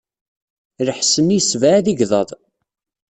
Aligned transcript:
Lḥess-nni 0.87 1.35
yessebɛad 1.37 1.85
igḍaḍ. 1.93 2.29